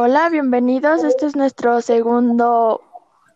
[0.00, 1.02] Hola, bienvenidos.
[1.02, 2.80] Este es nuestro segundo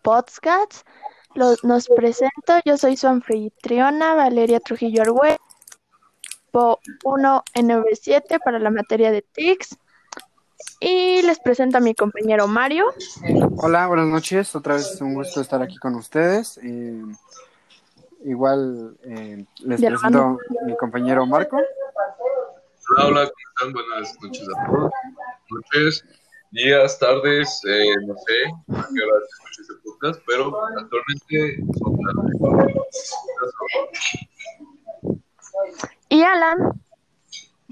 [0.01, 0.87] podcast.
[1.35, 2.53] Lo- nos presento.
[2.63, 5.37] Yo soy su anfitriona, Valeria Trujillo Argüe,
[6.53, 9.77] 1N7 para la materia de TICS.
[10.79, 12.85] Y les presento a mi compañero Mario.
[13.57, 14.55] Hola, buenas noches.
[14.55, 16.57] Otra vez es un gusto estar aquí con ustedes.
[16.63, 17.03] Eh,
[18.23, 20.37] igual eh, les presento hermano.
[20.61, 21.57] a mi compañero Marco.
[22.95, 23.73] Hola, hola, ¿cómo están?
[23.73, 24.91] Buenas noches a todos.
[25.49, 26.05] Noches,
[26.53, 31.97] días, tardes, eh, no sé a qué hora se escucha este podcast, pero actualmente son
[32.05, 33.53] las
[36.09, 36.57] Y Alan.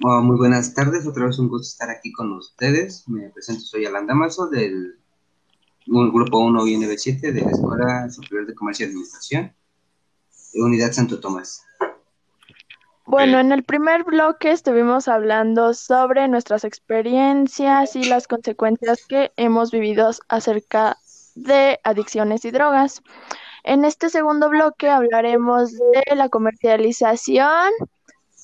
[0.03, 3.07] Oh, muy buenas tardes, otra vez un gusto estar aquí con ustedes.
[3.07, 4.97] Me presento, soy Alan Damaso del
[5.87, 9.53] un- Grupo 1 INB7 de la Escuela Superior de Comercio y Administración,
[10.55, 11.63] Unidad Santo Tomás.
[13.11, 19.69] Bueno, en el primer bloque estuvimos hablando sobre nuestras experiencias y las consecuencias que hemos
[19.69, 20.95] vivido acerca
[21.35, 23.01] de adicciones y drogas.
[23.65, 27.71] En este segundo bloque hablaremos de la comercialización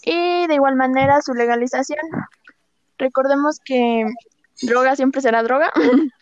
[0.04, 2.02] y de igual manera su legalización.
[2.98, 4.04] Recordemos que
[4.64, 5.72] droga siempre será droga,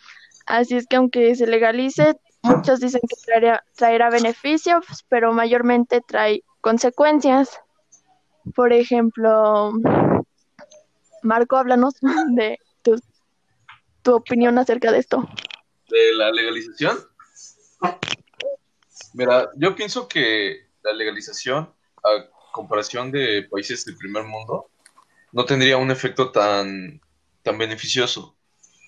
[0.46, 6.44] así es que aunque se legalice, muchos dicen que traerá, traerá beneficios, pero mayormente trae
[6.62, 7.60] consecuencias.
[8.54, 9.74] Por ejemplo,
[11.24, 11.96] Marco, háblanos
[12.36, 13.02] de tu,
[14.02, 15.28] tu opinión acerca de esto.
[15.90, 16.98] de la legalización.
[19.14, 21.74] Mira, yo pienso que la legalización,
[22.04, 24.70] a comparación de países del primer mundo,
[25.32, 27.02] no tendría un efecto tan,
[27.42, 28.36] tan beneficioso,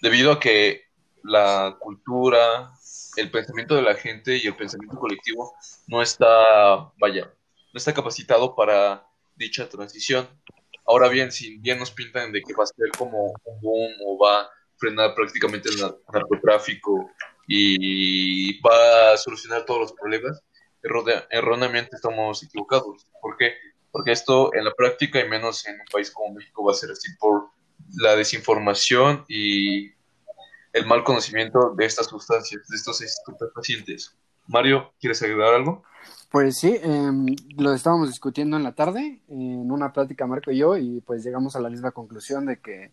[0.02, 0.84] debido a que
[1.24, 2.72] la cultura,
[3.16, 5.54] el pensamiento de la gente y el pensamiento colectivo
[5.88, 7.34] no está, vaya,
[7.74, 9.07] no está capacitado para
[9.38, 10.28] dicha transición.
[10.86, 14.18] Ahora bien, si bien nos pintan de que va a ser como un boom o
[14.18, 17.12] va a frenar prácticamente el nar- narcotráfico
[17.48, 20.42] y va a solucionar todos los problemas,
[21.30, 23.08] erróneamente estamos equivocados.
[23.22, 23.54] ¿Por qué?
[23.92, 26.92] Porque esto en la práctica, y menos en un país como México, va a ser
[26.92, 27.50] así por
[27.96, 29.92] la desinformación y
[30.74, 34.16] el mal conocimiento de estas sustancias, de estos estupefacientes.
[34.48, 35.84] Mario, ¿quieres agregar algo?
[36.30, 37.26] Pues sí, em,
[37.58, 41.56] lo estábamos discutiendo en la tarde, en una plática Marco y yo, y pues llegamos
[41.56, 42.92] a la misma conclusión de que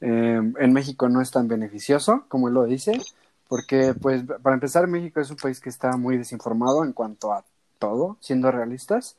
[0.00, 3.00] em, en México no es tan beneficioso, como él lo dice,
[3.48, 7.44] porque pues para empezar México es un país que está muy desinformado en cuanto a
[7.78, 9.16] todo, siendo realistas.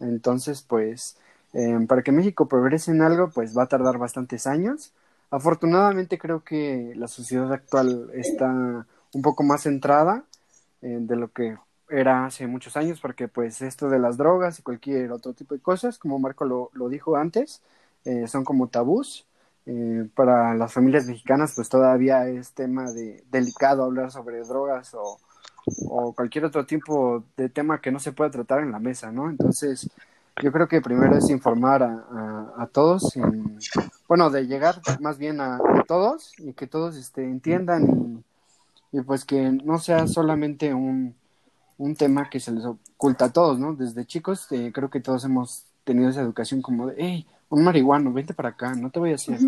[0.00, 1.16] Entonces, pues,
[1.52, 4.92] em, para que México progrese en algo, pues va a tardar bastantes años.
[5.30, 10.24] Afortunadamente creo que la sociedad actual está un poco más centrada
[10.82, 11.56] eh, de lo que
[11.90, 15.60] era hace muchos años, porque pues esto de las drogas y cualquier otro tipo de
[15.60, 17.62] cosas, como Marco lo, lo dijo antes,
[18.04, 19.26] eh, son como tabús.
[19.66, 25.18] Eh, para las familias mexicanas, pues todavía es tema de delicado hablar sobre drogas o,
[25.88, 29.28] o cualquier otro tipo de tema que no se pueda tratar en la mesa, ¿no?
[29.28, 29.88] Entonces,
[30.42, 33.58] yo creo que primero es informar a, a, todos, en-
[34.08, 38.24] bueno, de llegar más bien a, todos y que todos este, entiendan
[38.92, 41.14] y pues que no sea solamente un,
[41.80, 43.74] un tema que se les oculta a todos, ¿no?
[43.74, 48.12] Desde chicos eh, creo que todos hemos tenido esa educación como de, hey, un marihuano,
[48.12, 49.38] vente para acá, no te voy a hacer,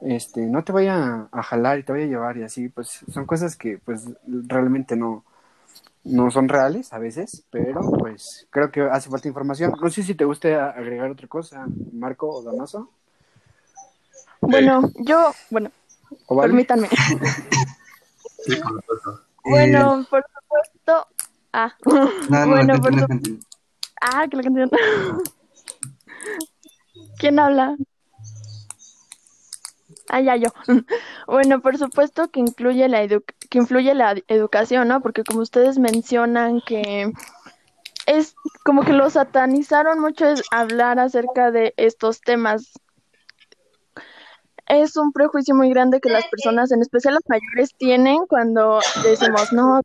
[0.00, 3.00] este, no te vaya a, a jalar y te voy a llevar y así, pues
[3.12, 5.24] son cosas que pues realmente no,
[6.04, 9.72] no son reales a veces, pero pues creo que hace falta información.
[9.80, 12.90] No sé si te guste agregar otra cosa, Marco o Damaso.
[14.40, 15.70] Bueno, yo, bueno,
[16.28, 16.88] permítanme.
[18.44, 19.20] Sí, por.
[19.44, 20.39] Bueno, por supuesto.
[21.52, 22.92] Ah, No, no, bueno, por
[24.00, 24.70] ah, que la canción.
[27.18, 27.76] ¿Quién habla?
[30.08, 30.48] Ah, ya yo.
[31.26, 35.00] Bueno, por supuesto que incluye la edu- que influye la educación, ¿no?
[35.00, 37.12] Porque como ustedes mencionan que
[38.06, 38.34] es
[38.64, 42.72] como que lo satanizaron mucho es hablar acerca de estos temas.
[44.66, 49.52] Es un prejuicio muy grande que las personas, en especial las mayores, tienen cuando decimos,
[49.52, 49.80] no,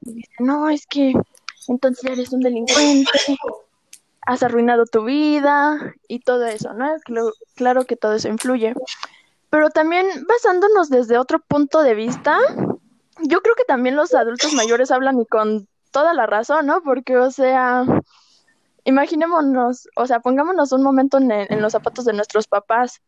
[0.00, 1.12] dicen, no, es que
[1.68, 3.10] entonces eres un delincuente,
[4.26, 6.86] has arruinado tu vida y todo eso, ¿no?
[7.06, 8.74] Clo- Claro que todo eso influye.
[9.50, 12.38] Pero también basándonos desde otro punto de vista,
[13.22, 16.82] yo creo que también los adultos mayores hablan y con toda la razón, ¿no?
[16.82, 17.84] Porque, o sea,
[18.84, 23.00] imaginémonos, o sea, pongámonos un momento en, en los zapatos de nuestros papás.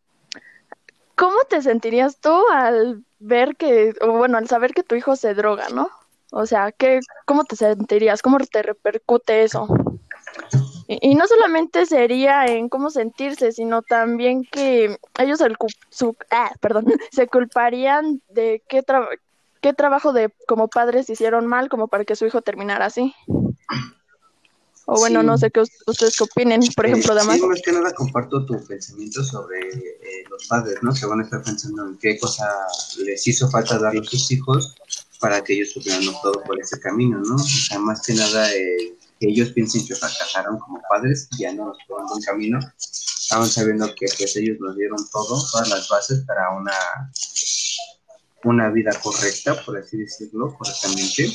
[1.15, 5.33] ¿Cómo te sentirías tú al ver que, o bueno, al saber que tu hijo se
[5.33, 5.89] droga, ¿no?
[6.35, 8.23] O sea, ¿qué, ¿cómo te sentirías?
[8.23, 9.67] ¿Cómo te repercute eso?
[10.87, 15.55] Y, y no solamente sería en cómo sentirse, sino también que ellos el
[15.89, 19.07] su, ah, perdón, se culparían de qué, tra-
[19.61, 23.13] qué trabajo de como padres hicieron mal como para que su hijo terminara así.
[24.85, 25.25] O bueno, Sí.
[25.27, 27.35] no sé qué us- ustedes qué opinen, por Eh, ejemplo, Damas.
[27.37, 30.91] Sí, más que nada comparto tu pensamiento sobre eh, los padres, ¿no?
[30.93, 32.49] Que van a estar pensando en qué cosa
[33.05, 34.75] les hizo falta darle a sus hijos
[35.23, 37.35] para que ellos supieran todo por ese camino, ¿no?
[37.35, 41.73] O sea, más que nada eh, que ellos piensen que fracasaron como padres, ya no
[41.87, 42.59] por un buen camino,
[43.31, 46.73] aún sabiendo que pues ellos nos dieron todo, todas las bases para una,
[48.43, 51.31] una vida correcta, por así decirlo, correctamente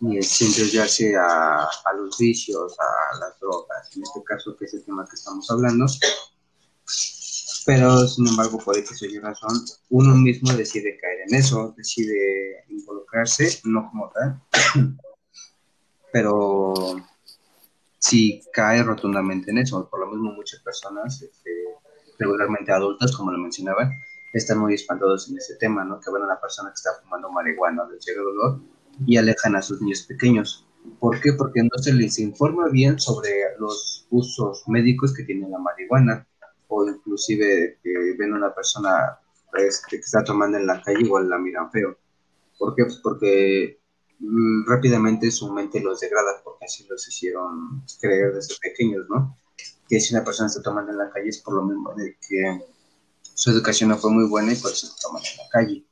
[0.00, 4.64] y es sin desviarse a, a los vicios, a las drogas, en este caso que
[4.64, 5.86] es el tema que estamos hablando.
[7.66, 12.64] Pero sin embargo, por X o Y razón, uno mismo decide caer en eso, decide
[12.68, 14.40] involucrarse, no como tal,
[16.12, 16.74] pero
[17.98, 19.88] sí cae rotundamente en eso.
[19.88, 21.50] Por lo mismo, muchas personas, este,
[22.18, 23.92] regularmente adultas, como lo mencionaban,
[24.32, 26.00] están muy espantados en ese tema, ¿no?
[26.00, 28.60] Que ven a una persona que está fumando marihuana, les llega dolor
[29.06, 30.66] y alejan a sus niños pequeños.
[30.98, 31.32] ¿Por qué?
[31.34, 36.26] Porque no se les informa bien sobre los usos médicos que tiene la marihuana
[36.70, 39.18] o inclusive que ven a una persona
[39.54, 41.96] este, que está tomando en la calle igual la miran feo.
[42.58, 42.84] ¿Por qué?
[42.84, 43.80] Pues porque
[44.18, 49.36] mm, rápidamente su mente los degrada porque así los hicieron creer desde pequeños, ¿no?
[49.88, 52.60] Que si una persona está tomando en la calle es por lo mismo de que
[53.34, 55.86] su educación no fue muy buena y por eso toman en la calle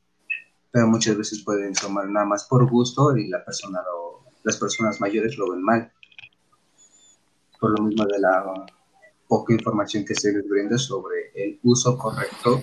[0.71, 5.01] pero muchas veces pueden tomar nada más por gusto y la persona lo- las personas
[5.01, 5.91] mayores lo ven mal.
[7.59, 8.45] Por lo mismo de la
[9.29, 12.63] poca información que se les brinda sobre el uso correcto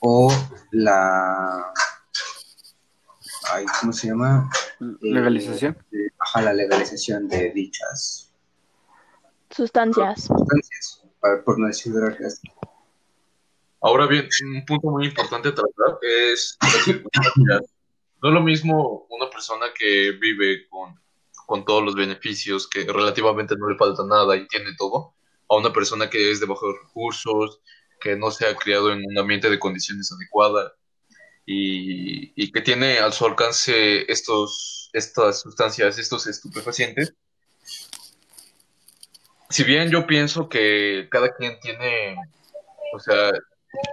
[0.00, 0.30] o
[0.72, 1.72] la...
[3.52, 4.50] Ay, ¿Cómo se llama?
[5.00, 5.76] Legalización.
[5.92, 8.32] Eh, ajá, la legalización de dichas
[9.50, 10.24] Sustancias.
[10.24, 12.40] sustancias, para- por no decir drogas.
[13.80, 17.62] Ahora bien, un punto muy importante a tratar es las circunstancias.
[18.22, 20.98] No es lo mismo una persona que vive con,
[21.44, 25.14] con todos los beneficios, que relativamente no le falta nada y tiene todo,
[25.48, 27.60] a una persona que es de bajos recursos,
[28.00, 30.72] que no se ha criado en un ambiente de condiciones adecuadas
[31.44, 37.14] y, y que tiene a su alcance estos, estas sustancias, estos estupefacientes.
[39.48, 42.16] Si bien yo pienso que cada quien tiene,
[42.92, 43.30] o sea,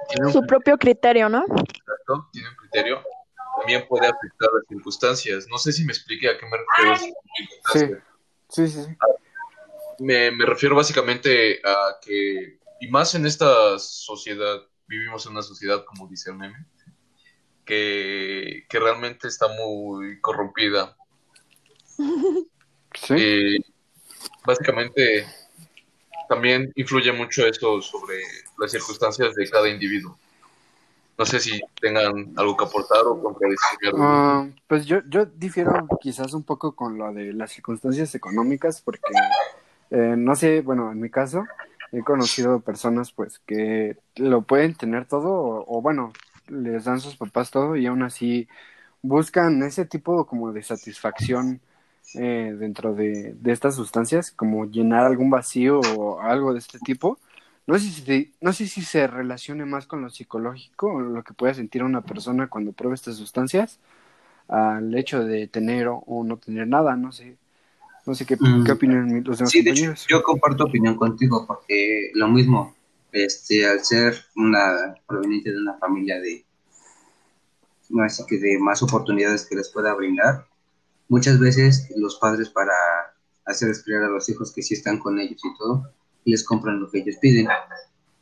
[0.10, 1.44] tiene un Su propio criterio, ¿no?
[1.44, 3.04] Exacto, tiene un criterio,
[3.58, 5.46] también puede afectar las circunstancias.
[5.50, 6.98] No sé si me expliqué a qué me refiero.
[7.72, 7.96] Sí,
[8.50, 8.84] sí, sí.
[8.84, 8.98] sí.
[10.00, 15.84] Me, me refiero básicamente a que, y más en esta sociedad, vivimos en una sociedad,
[15.86, 16.66] como dice el meme,
[17.66, 20.96] que, que realmente está muy corrompida.
[22.96, 23.16] Sí.
[23.18, 23.58] Eh,
[24.46, 25.26] básicamente,
[26.30, 28.22] también influye mucho eso sobre
[28.60, 30.18] las circunstancias de cada individuo.
[31.18, 33.94] No sé si tengan algo que aportar o contradecir.
[33.98, 39.02] Ah, pues yo, yo difiero quizás un poco con lo de las circunstancias económicas, porque
[39.94, 41.46] eh, no sé, bueno, en mi caso
[41.92, 46.14] he conocido personas pues que lo pueden tener todo, o, bueno,
[46.50, 48.48] les dan sus papás todo y aún así
[49.04, 51.62] buscan ese tipo como de satisfacción
[52.16, 57.20] eh, dentro de, de estas sustancias, como llenar algún vacío o algo de este tipo.
[57.68, 61.54] No sé, si, no sé si se relacione más con lo psicológico lo que puede
[61.56, 63.80] sentir una persona cuando prueba estas sustancias
[64.50, 67.38] al hecho de tener o, o no tener nada, no sé.
[68.06, 68.64] No sé qué, Mm.
[68.66, 72.76] qué opinan los demás Sí, de hecho, yo comparto opinión contigo porque lo mismo,
[73.12, 76.46] este, al ser una proveniente de una familia de,
[78.04, 80.46] así que de más oportunidades que les pueda brindar,
[81.08, 82.74] muchas veces los padres para
[83.46, 85.90] hacerles criar a los hijos que sí están con ellos y todo,
[86.26, 87.48] les compran lo que ellos piden,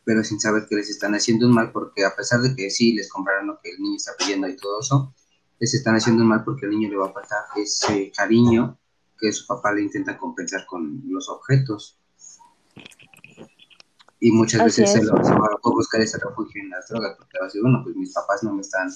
[0.03, 2.93] pero sin saber que les están haciendo un mal porque a pesar de que sí
[2.93, 5.13] les compraron lo que el niño está pidiendo y todo eso,
[5.59, 8.77] les están haciendo un mal porque al niño le va a faltar ese cariño
[9.21, 11.97] que su papá le intenta compensar con los objetos.
[14.19, 17.15] Y muchas Así veces se, lo, se va a buscar ese refugio en las drogas,
[17.17, 18.89] porque va a decir, bueno, pues mis papás no me están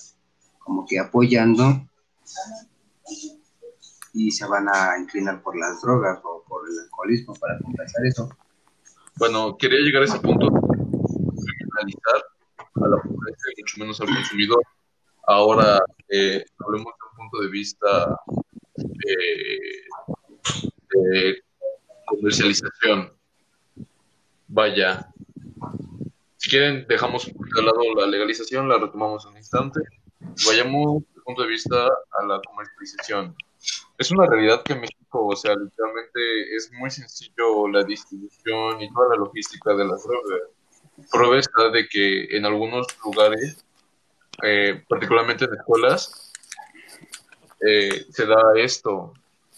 [0.59, 1.87] como que apoyando
[4.13, 8.29] y se van a inclinar por las drogas o por el alcoholismo para compensar eso.
[9.17, 10.59] Bueno, quería llegar a ese punto de
[11.57, 12.23] criminalizar
[12.75, 14.63] a la pobreza y mucho menos al consumidor.
[15.27, 15.79] Ahora,
[16.09, 18.19] eh, hablemos de un punto de vista
[18.77, 19.85] eh,
[20.91, 21.43] de
[22.05, 23.13] comercialización.
[24.47, 25.07] Vaya,
[26.37, 29.79] si quieren, dejamos de lado la legalización, la retomamos en un instante.
[30.45, 33.35] Vayamos desde el punto de vista a la comercialización.
[33.97, 38.93] es una realidad que en México, o sea, literalmente es muy sencillo la distribución y
[38.93, 40.41] toda la logística de las drogas.
[41.11, 43.65] Prueba está de que en algunos lugares,
[44.43, 46.31] eh, particularmente en escuelas,
[47.67, 49.13] eh, se da esto.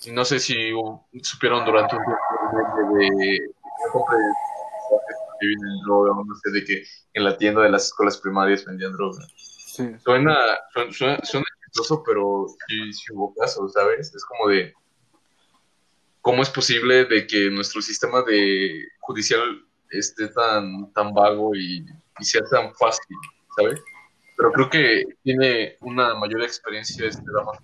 [0.05, 0.71] No sé si
[1.23, 3.39] supieron durante un tiempo de, de,
[6.43, 9.25] sé, de que en la tienda de las escuelas primarias vendían droga.
[9.35, 9.95] Sí.
[10.03, 10.35] Suena,
[10.91, 14.13] suena, suena, chistoso, pero sí, sí, hubo casos, ¿sabes?
[14.13, 14.73] Es como de,
[16.21, 21.85] ¿cómo es posible de que nuestro sistema de judicial esté tan, tan vago y,
[22.19, 23.17] y sea tan fácil,
[23.55, 23.81] ¿sabes?
[24.37, 27.57] Pero creo que tiene una mayor experiencia este Damas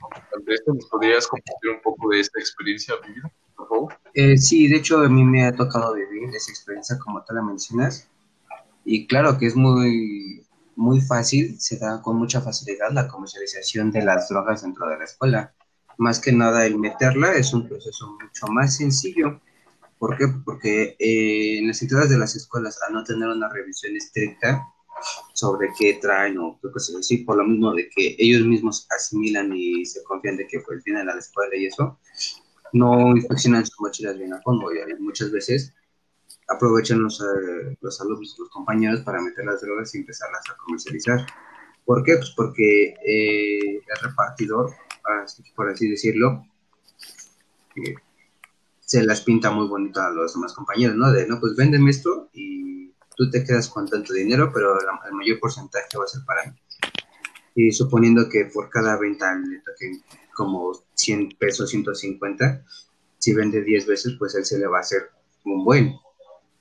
[0.44, 0.74] de esto.
[0.74, 3.94] ¿Nos podrías compartir un poco de esta experiencia vivida, por favor?
[4.16, 7.44] Eh, sí, de hecho a mí me ha tocado vivir esa experiencia como tú la
[7.44, 8.10] mencionas.
[8.86, 14.04] Y claro que es muy, muy fácil, se da con mucha facilidad la comercialización de
[14.04, 15.54] las drogas dentro de la escuela.
[16.00, 19.40] Más que nada el meterla es un proceso mucho más sencillo.
[20.00, 20.26] ¿Por qué?
[20.44, 24.73] Porque eh, en las entradas de las escuelas, al no tener una revisión estricta
[25.34, 29.52] sobre qué traen o qué cosas así, por lo mismo de que ellos mismos asimilan
[29.56, 32.00] y se confían de que pues vienen a la escuela y eso,
[32.74, 35.74] no inspeccionan sus mochilas bien a fondo y muchas veces
[36.48, 41.26] aprovechan los, eh, los alumnos, los compañeros para meter las drogas y empezarlas a comercializar.
[41.86, 42.16] ¿Por qué?
[42.16, 44.72] Pues porque eh, el repartidor,
[45.56, 46.46] por así decirlo,
[47.76, 47.96] eh,
[48.80, 51.12] se las pinta muy bonito a los demás compañeros, ¿no?
[51.12, 52.83] De, no, pues véndeme esto y
[53.16, 56.46] tú te quedas con tanto dinero, pero la, el mayor porcentaje va a ser para
[56.46, 56.58] mí.
[57.56, 60.04] Y suponiendo que por cada venta le toquen
[60.34, 62.64] como 100 pesos, 150,
[63.20, 65.10] si vende 10 veces, pues él se le va a hacer
[65.46, 65.96] un buen.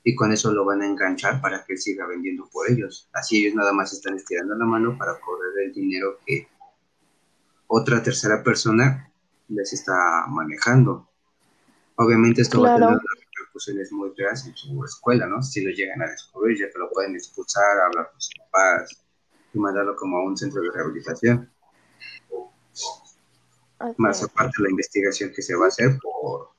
[0.03, 3.09] Y con eso lo van a enganchar para que él siga vendiendo por ellos.
[3.13, 6.47] Así ellos nada más están estirando la mano para cobrar el dinero que
[7.67, 9.09] otra tercera persona
[9.47, 11.07] les está manejando.
[11.95, 12.85] Obviamente esto Claro.
[12.85, 13.22] va a tener
[13.53, 15.41] repercusiones muy feas en su escuela, ¿no?
[15.41, 19.05] Si lo llegan a descubrir, ya que lo pueden expulsar, hablar con sus papás
[19.53, 21.51] y mandarlo como a un centro de rehabilitación.
[23.97, 24.23] Más es.
[24.23, 26.49] aparte la investigación que se va a hacer por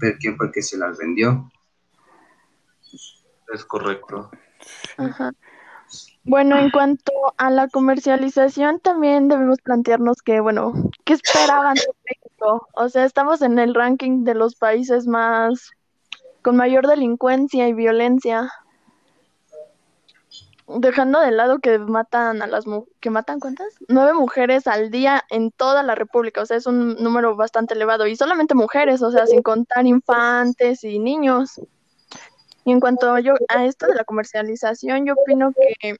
[0.00, 1.50] ver quién fue el que se las vendió.
[3.52, 4.30] Es correcto.
[4.96, 5.32] Ajá.
[6.24, 12.68] Bueno, en cuanto a la comercialización, también debemos plantearnos que, bueno, ¿qué esperaban de México?
[12.74, 15.70] O sea, estamos en el ranking de los países más
[16.42, 18.52] con mayor delincuencia y violencia.
[20.66, 22.64] Dejando de lado que matan a las
[23.00, 23.74] que matan ¿cuántas?
[23.88, 28.06] Nueve mujeres al día en toda la República, o sea, es un número bastante elevado
[28.06, 31.58] y solamente mujeres, o sea, sin contar infantes y niños.
[32.66, 35.96] Y en cuanto yo a esto de la comercialización, yo opino que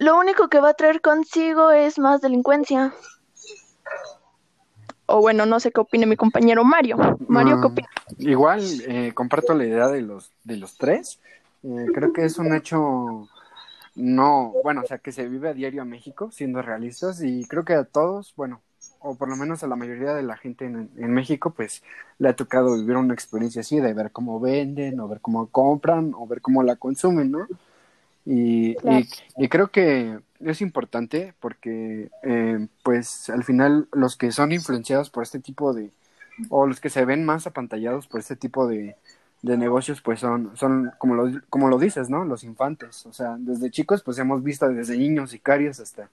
[0.00, 2.92] lo único que va a traer consigo es más delincuencia.
[5.10, 6.96] O bueno, no sé qué opine mi compañero Mario.
[7.28, 7.88] Mario, ¿qué Mm, opina?
[8.18, 11.18] Igual, eh, comparto la idea de los, de los tres.
[11.62, 13.28] Eh, creo que es un hecho
[13.94, 17.64] no, bueno, o sea, que se vive a diario en México, siendo realistas, y creo
[17.64, 18.60] que a todos, bueno,
[19.00, 21.82] o por lo menos a la mayoría de la gente en, en México, pues
[22.18, 26.12] le ha tocado vivir una experiencia así, de ver cómo venden, o ver cómo compran,
[26.16, 27.46] o ver cómo la consumen, ¿no?
[28.32, 29.06] Y, Claro.
[29.36, 35.10] y, y creo que es importante porque, eh, pues, al final los que son influenciados
[35.10, 35.90] por este tipo de,
[36.48, 38.94] o los que se ven más apantallados por este tipo de,
[39.42, 42.24] de negocios, pues son, son como, lo, como lo dices, ¿no?
[42.24, 43.04] Los infantes.
[43.06, 46.08] O sea, desde chicos, pues hemos visto desde niños sicarios hasta,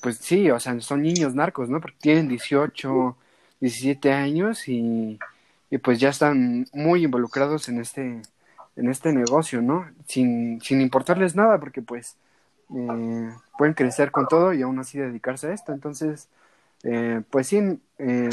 [0.00, 1.80] pues sí, o sea, son niños narcos, ¿no?
[1.80, 3.16] Porque tienen 18,
[3.60, 5.18] 17 años y,
[5.70, 8.22] y pues ya están muy involucrados en este,
[8.76, 9.86] en este negocio, ¿no?
[10.06, 12.16] Sin, sin importarles nada, porque pues
[12.74, 15.72] eh, pueden crecer con todo y aún así dedicarse a esto.
[15.72, 16.28] Entonces,
[16.82, 18.30] eh, pues sí, eh,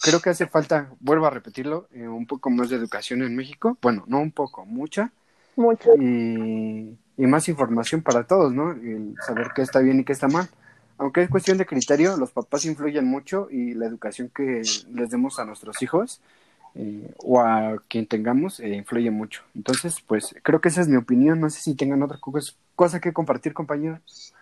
[0.00, 3.76] creo que hace falta, vuelvo a repetirlo, eh, un poco más de educación en México.
[3.82, 5.12] Bueno, no un poco, mucha.
[5.56, 5.90] Mucho.
[5.98, 8.72] Y, y más información para todos, ¿no?
[8.72, 10.48] El saber qué está bien y qué está mal.
[10.98, 15.38] Aunque es cuestión de criterio, los papás influyen mucho y la educación que les demos
[15.38, 16.22] a nuestros hijos
[16.78, 19.42] eh, o a quien tengamos eh, influye mucho.
[19.54, 21.40] Entonces, pues creo que esa es mi opinión.
[21.40, 22.32] No sé si tengan otra co-
[22.74, 24.34] cosa que compartir, compañeros.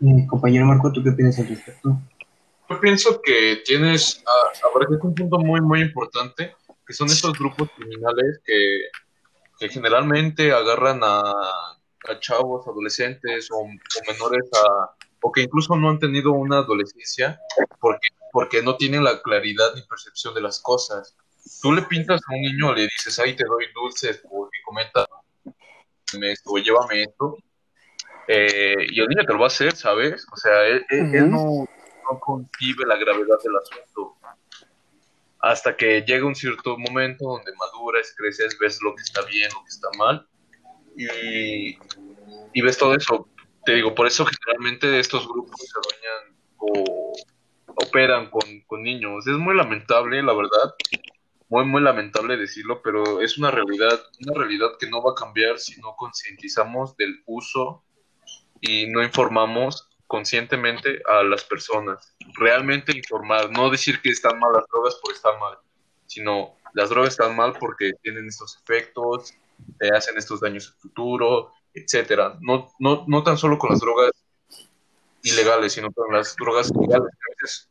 [0.00, 1.98] Eh, compañero Marco, ¿tú qué piensas al respecto?
[2.68, 6.56] Yo pienso que tienes, a- abarcas un punto muy, muy importante,
[6.86, 8.80] que son estos grupos criminales que,
[9.58, 14.90] que generalmente agarran a, a chavos, adolescentes o, o menores a,
[15.22, 17.38] o que incluso no han tenido una adolescencia
[17.80, 21.16] porque, porque no tienen la claridad ni percepción de las cosas.
[21.60, 25.06] Tú le pintas a un niño, le dices, ahí te doy dulces porque cometa
[26.22, 27.36] esto o llévame esto,
[28.28, 30.26] eh, y el niño te lo va a hacer, ¿sabes?
[30.32, 30.84] O sea, él,
[31.30, 31.66] no,
[32.10, 34.16] no concibe la gravedad del asunto.
[35.40, 39.62] hasta que llega un cierto momento donde maduras, creces, ves lo que está bien, lo
[39.62, 40.26] que está mal,
[40.96, 41.76] y,
[42.52, 43.28] y ves todo eso.
[43.64, 47.12] Te digo, por eso generalmente estos grupos se adueñan o
[47.76, 49.26] operan con, con niños.
[49.26, 50.74] Es muy lamentable, la verdad,
[51.54, 55.56] muy, muy lamentable decirlo, pero es una realidad, una realidad que no va a cambiar
[55.60, 57.84] si no concientizamos del uso
[58.60, 62.16] y no informamos conscientemente a las personas.
[62.36, 65.56] Realmente informar, no decir que están mal las drogas por estar mal,
[66.06, 69.32] sino las drogas están mal porque tienen estos efectos,
[69.78, 72.36] te hacen estos daños en futuro, etcétera.
[72.40, 74.23] No, no, no tan solo con las drogas
[75.24, 77.68] ilegales, sino con las drogas legales.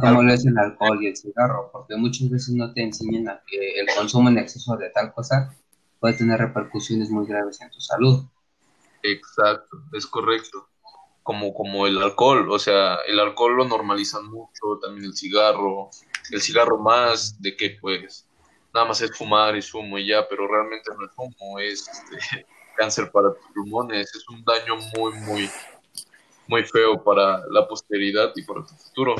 [0.00, 3.42] como lo es el alcohol y el cigarro, porque muchas veces no te enseñan a
[3.46, 5.54] que el consumo en exceso de tal cosa
[6.00, 8.24] puede tener repercusiones muy graves en tu salud.
[9.02, 10.68] Exacto, es correcto.
[11.22, 15.90] Como, como el alcohol, o sea, el alcohol lo normalizan mucho, también el cigarro,
[16.30, 18.28] el cigarro más de que pues
[18.72, 22.46] nada más es fumar y zumo y ya, pero realmente no es humo, es este,
[22.76, 25.50] cáncer para tus pulmones, es un daño muy, muy,
[26.48, 29.16] muy feo para la posteridad y para tu futuro.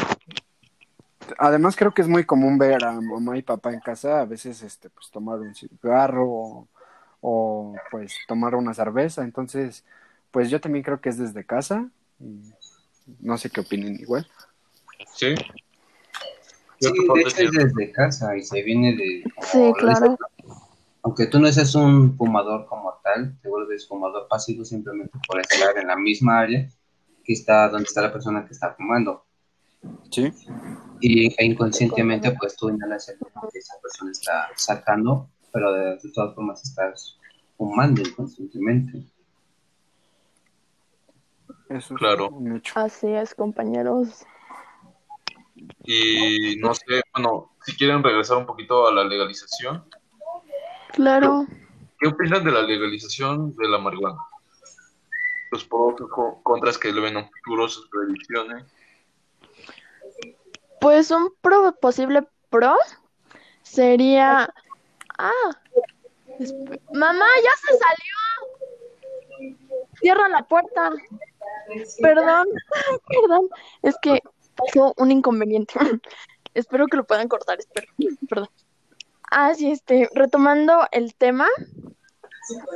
[1.38, 4.62] Además creo que es muy común ver a mamá y papá en casa a veces
[4.62, 6.68] este pues tomar un cigarro
[7.20, 9.84] o, pues tomar una cerveza, entonces
[10.30, 11.88] pues yo también creo que es desde casa.
[13.20, 14.26] No sé qué opinen igual.
[15.14, 15.34] Sí.
[16.78, 19.24] Sí, de hecho es desde casa y se viene de...
[19.40, 20.18] Sí, claro.
[21.02, 25.76] Aunque tú no seas un fumador como tal, te vuelves fumador pasivo simplemente por estar
[25.78, 26.68] en la misma área
[27.26, 29.24] que está donde está la persona que está fumando.
[30.10, 30.32] Sí.
[31.00, 36.34] Y inconscientemente, pues tú inhalas el humo que esa persona está sacando, pero de, todas
[36.34, 37.18] formas estás
[37.56, 39.04] fumando inconscientemente.
[41.68, 42.30] Eso es Claro.
[42.54, 42.72] hecho.
[42.78, 44.24] Así es, compañeros.
[45.84, 49.84] Y no sé, bueno, si quieren regresar un poquito a la legalización,
[50.92, 51.46] Claro.
[51.98, 54.18] ¿qué opinan de la legalización de la marihuana?
[55.56, 58.62] Los pros co- contras que le ven a futuro, sus predicciones.
[60.82, 62.76] Pues un pro- posible pro
[63.62, 64.52] sería.
[65.16, 65.50] Ah,
[66.92, 69.56] mamá, ya se salió.
[69.98, 70.92] Cierra la puerta.
[72.02, 72.48] Perdón,
[73.08, 73.48] perdón.
[73.80, 74.20] Es que
[74.56, 75.72] pasó un inconveniente.
[76.52, 77.90] Espero que lo puedan cortar, espero.
[78.28, 78.50] Perdón.
[79.30, 81.46] Ah, sí, este, retomando el tema,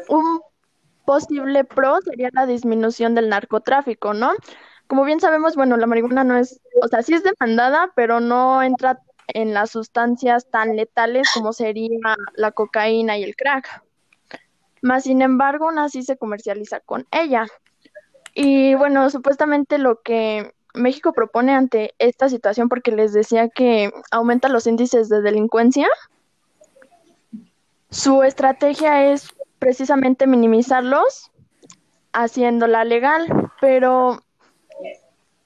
[0.09, 0.41] un
[1.11, 4.31] posible pro sería la disminución del narcotráfico, ¿no?
[4.87, 8.63] Como bien sabemos, bueno, la marihuana no es, o sea, sí es demandada, pero no
[8.63, 13.83] entra en las sustancias tan letales como sería la cocaína y el crack.
[14.83, 17.45] Más sin embargo, aún así se comercializa con ella.
[18.33, 24.49] Y bueno, supuestamente lo que México propone ante esta situación, porque les decía que aumenta
[24.49, 25.89] los índices de delincuencia,
[27.91, 31.31] su estrategia es precisamente minimizarlos
[32.13, 34.25] haciéndola legal, pero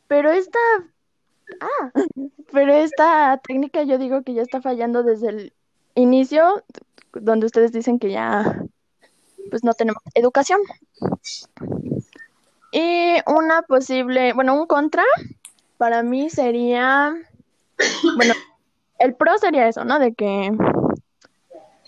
[0.09, 0.59] pero esta
[1.61, 1.90] ah,
[2.53, 5.53] pero esta técnica yo digo que ya está fallando desde el
[5.94, 6.64] inicio,
[7.12, 8.64] donde ustedes dicen que ya
[9.50, 10.61] pues no tenemos educación.
[12.72, 15.05] Y una posible, bueno, un contra
[15.77, 17.14] para mí sería,
[18.16, 18.35] bueno,
[18.98, 19.98] el pro sería eso, ¿no?
[19.98, 20.50] De que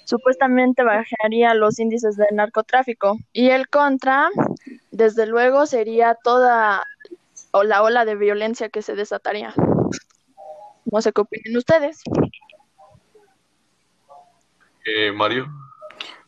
[0.06, 3.18] supuestamente bajaría los índices del narcotráfico.
[3.32, 4.30] Y el contra,
[4.90, 6.82] desde luego, sería toda
[7.50, 9.52] o la ola de violencia que se desataría.
[10.90, 12.00] No sé qué opinen ustedes.
[14.84, 15.46] Eh, Mario.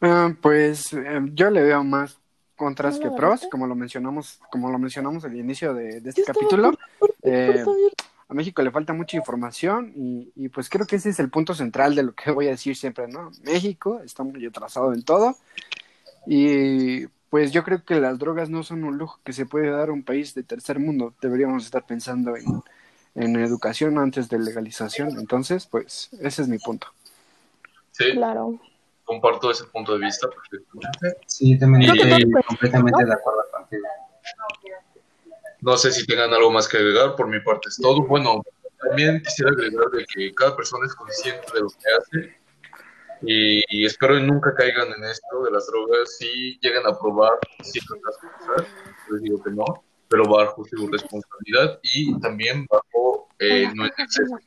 [0.00, 2.18] Ah, pues eh, yo le veo más
[2.56, 6.24] contras ¿No que pros, como lo mencionamos, como lo mencionamos al inicio de, de este
[6.24, 6.72] capítulo.
[6.98, 7.64] por- por- por- Eh.
[8.28, 11.54] A México le falta mucha información y, y pues creo que ese es el punto
[11.54, 13.30] central de lo que voy a decir siempre, ¿no?
[13.42, 15.36] México está muy atrasado en todo
[16.26, 19.88] y pues yo creo que las drogas no son un lujo que se puede dar
[19.90, 21.12] a un país de tercer mundo.
[21.20, 22.62] Deberíamos estar pensando en,
[23.14, 25.10] en educación antes de legalización.
[25.18, 26.86] Entonces, pues ese es mi punto.
[27.92, 28.58] Sí, Claro.
[29.04, 31.18] comparto ese punto de vista perfectamente.
[31.26, 33.82] Sí, también estoy completamente de acuerdo contigo.
[35.60, 38.02] No sé si tengan algo más que agregar, por mi parte es todo.
[38.06, 38.42] Bueno,
[38.78, 42.38] también quisiera agregar de que cada persona es consciente de lo que hace
[43.22, 47.32] y, y espero que nunca caigan en esto de las drogas si llegan a probar
[47.62, 48.66] ciertas cosas,
[49.10, 49.64] les digo que no,
[50.08, 54.38] pero bajo su responsabilidad y también bajo eh, no exceso.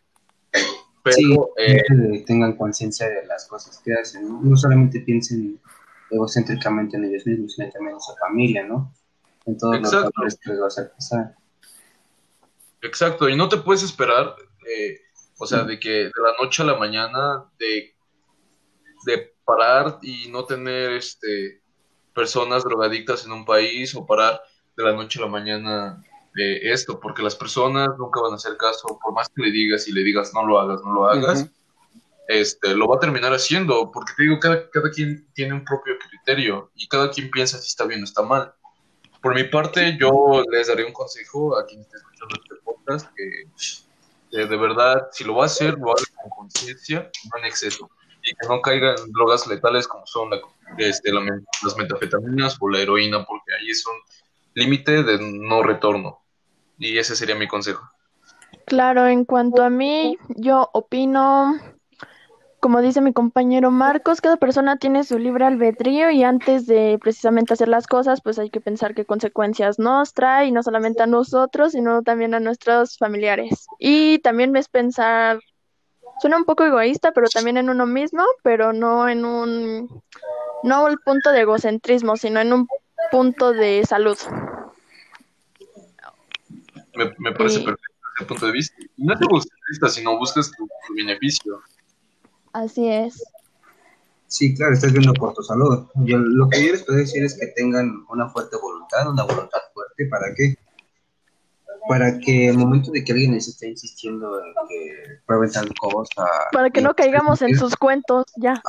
[1.04, 4.39] Pero Sí, eh, tengan conciencia de las cosas que hacen, ¿no?
[4.41, 5.60] No solamente piensen
[6.12, 8.93] egocéntricamente en ellos mismos, sino también en su familia, ¿no?
[9.45, 10.06] En todos Exacto.
[10.06, 11.36] los valores que les va a hacer pasar.
[12.82, 14.36] Exacto, y no te puedes esperar,
[14.67, 14.99] eh,
[15.38, 17.95] O sea, de que de la noche a la mañana, de,
[19.06, 21.62] de parar y no tener este
[22.13, 24.41] personas drogadictas en un país o parar
[24.77, 26.04] de la noche a la mañana
[26.36, 29.88] de esto, porque las personas nunca van a hacer caso, por más que le digas
[29.88, 31.47] y le digas no lo hagas, no lo hagas,
[32.27, 35.95] este, lo va a terminar haciendo, porque te digo, cada, cada quien tiene un propio
[36.10, 38.54] criterio y cada quien piensa si está bien o está mal.
[39.21, 44.45] Por mi parte, yo les daré un consejo a quien esté escuchando este podcast, que
[44.45, 47.89] de verdad, si lo va a hacer, lo haga con conciencia, no en exceso,
[48.23, 50.29] y que no caiga en drogas letales como son
[50.77, 53.95] este, las metafetaminas o la heroína, porque ahí es un
[54.53, 56.21] límite de no retorno.
[56.79, 57.88] Y ese sería mi consejo.
[58.65, 61.60] Claro, en cuanto a mí, yo opino
[62.62, 67.54] como dice mi compañero Marcos, cada persona tiene su libre albedrío y antes de precisamente
[67.54, 71.08] hacer las cosas, pues hay que pensar qué consecuencias nos trae, y no solamente a
[71.08, 73.65] nosotros, sino también a nuestros familiares.
[73.80, 75.39] Y también es pensar,
[76.21, 80.04] suena un poco egoísta, pero también en uno mismo, pero no en un,
[80.62, 82.67] no el punto de egocentrismo, sino en un
[83.10, 84.17] punto de salud.
[86.93, 88.76] Me, parece perfecto ese punto de vista.
[88.97, 91.50] No es egocentrista, sino buscas tu beneficio.
[92.53, 93.23] Así es.
[94.27, 95.87] Sí, claro, estás viendo por tu salud.
[96.05, 99.59] Yo, lo que yo les puedo decir es que tengan una fuerte voluntad, una voluntad
[99.73, 100.55] fuerte, ¿para qué?
[101.89, 106.25] Para que el momento de que alguien les esté insistiendo en que prueben tal cosa...
[106.53, 108.61] Para que no caigamos en sus cuentos, ya.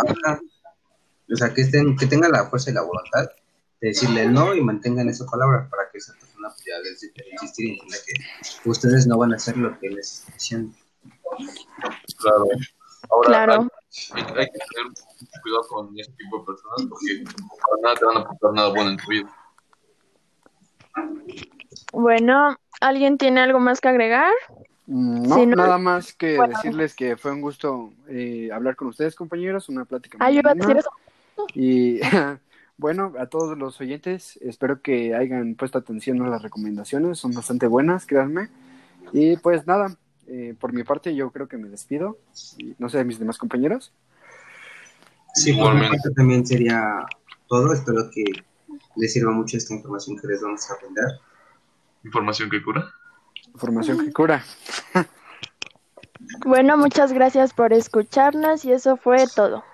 [1.32, 3.30] O sea, que, estén, que tengan la fuerza y la voluntad
[3.80, 7.66] de decirle no y mantengan esa palabra para que esa persona pues, ya les insistir
[7.66, 10.76] y entienda que ustedes no van a hacer lo que les están diciendo.
[12.18, 12.46] Claro.
[13.12, 13.68] Ahora, claro.
[14.14, 14.92] hay, que tener
[15.42, 17.24] cuidado con ese tipo de personas porque
[17.60, 19.36] para nada te van a aportar nada bueno en tu vida.
[21.92, 24.32] Bueno, ¿alguien tiene algo más que agregar?
[24.86, 29.68] Mm, no, nada más que decirles que fue un gusto eh, hablar con ustedes, compañeros,
[29.68, 30.90] una plática muy decir eso.
[31.54, 32.00] Y
[32.78, 37.66] bueno, a todos los oyentes, espero que hayan puesto atención a las recomendaciones, son bastante
[37.66, 38.48] buenas, créanme.
[39.12, 39.96] Y pues nada,
[40.26, 42.18] eh, por mi parte, yo creo que me despido.
[42.58, 43.92] Y, no sé, mis demás compañeros.
[45.34, 47.06] Sí, por mi parte también sería
[47.48, 47.72] todo.
[47.72, 48.24] Espero que
[48.96, 51.04] les sirva mucho esta información que les vamos a aprender.
[52.04, 52.92] ¿Información que cura?
[53.54, 54.44] Información que cura.
[56.46, 59.64] bueno, muchas gracias por escucharnos y eso fue todo.